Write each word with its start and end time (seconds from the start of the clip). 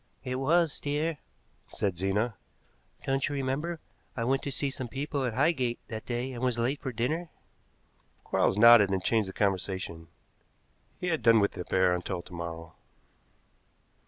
"It 0.23 0.37
was, 0.37 0.79
dear," 0.79 1.19
said 1.67 1.95
Zena. 1.95 2.33
"Don't 3.05 3.29
you 3.29 3.35
remember, 3.35 3.79
I 4.17 4.23
went 4.23 4.41
to 4.41 4.51
see 4.51 4.71
some 4.71 4.87
people 4.87 5.23
at 5.25 5.35
Highgate 5.35 5.77
that 5.89 6.07
day 6.07 6.33
and 6.33 6.41
was 6.43 6.57
late 6.57 6.81
for 6.81 6.91
dinner?" 6.91 7.29
Quarles 8.23 8.57
nodded 8.57 8.89
and 8.89 9.03
changed 9.03 9.29
the 9.29 9.33
conversation; 9.33 10.07
he 10.99 11.09
had 11.09 11.21
done 11.21 11.39
with 11.39 11.51
the 11.51 11.61
affair 11.61 11.93
until 11.93 12.23
to 12.23 12.33
morrow. 12.33 12.73